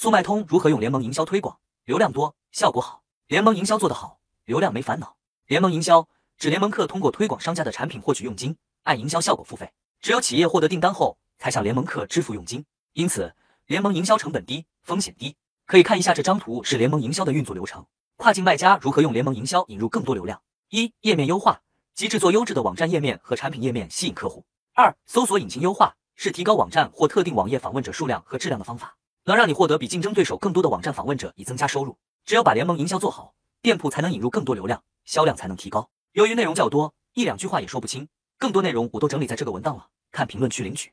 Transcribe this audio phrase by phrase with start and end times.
[0.00, 3.02] 速卖通如何用联盟营销推广，流量多，效果好？
[3.26, 5.16] 联盟营销做得好，流量没烦恼。
[5.48, 9.72] 联盟营销指联盟客通过推广商家的产品获取佣金，按营销效果付费。
[10.00, 12.64] 只有企业获得订单后，才向联盟客支付佣金。
[12.92, 13.34] 因此，
[13.66, 15.34] 联盟营销成本低，风险低。
[15.66, 17.84] 可以看一下这张图，是联盟营销的运作流程。
[18.18, 20.40] 跨境卖家如何用联盟营销引入更多流量？
[20.68, 21.60] 一、页面优化，
[21.96, 24.44] 即制作优质的网站页面和产品页面吸引客户。
[24.74, 28.94] 二、搜索引擎优化，是提高网站或特定网页访问者数量和质量的方法。
[29.28, 31.98] 能让你获得比竞争对手更多的网站访问者，以增加收入。
[32.24, 35.90] 只有把联盟营销做好，店铺才能引入更多流量，销量才能提高。
[36.12, 40.90] 由于内容较多，一两句话也说不清，更多内容我都整理在这个文档了，看评论区领取。